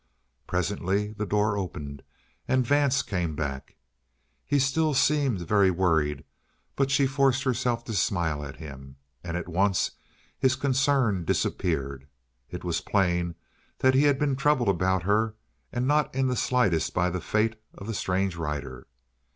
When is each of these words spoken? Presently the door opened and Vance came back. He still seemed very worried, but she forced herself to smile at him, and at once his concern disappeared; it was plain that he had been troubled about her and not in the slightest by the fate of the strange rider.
Presently 0.47 1.13
the 1.13 1.27
door 1.27 1.55
opened 1.55 2.01
and 2.47 2.65
Vance 2.65 3.03
came 3.03 3.35
back. 3.35 3.75
He 4.47 4.57
still 4.57 4.95
seemed 4.95 5.47
very 5.47 5.69
worried, 5.69 6.23
but 6.75 6.89
she 6.89 7.05
forced 7.05 7.43
herself 7.43 7.85
to 7.85 7.93
smile 7.93 8.43
at 8.43 8.55
him, 8.55 8.95
and 9.23 9.37
at 9.37 9.47
once 9.47 9.91
his 10.39 10.55
concern 10.55 11.23
disappeared; 11.23 12.07
it 12.49 12.63
was 12.63 12.81
plain 12.81 13.35
that 13.77 13.93
he 13.93 14.05
had 14.05 14.17
been 14.17 14.35
troubled 14.35 14.69
about 14.69 15.03
her 15.03 15.35
and 15.71 15.87
not 15.87 16.15
in 16.15 16.25
the 16.25 16.35
slightest 16.35 16.95
by 16.95 17.11
the 17.11 17.21
fate 17.21 17.55
of 17.75 17.85
the 17.85 17.93
strange 17.93 18.35
rider. 18.35 18.87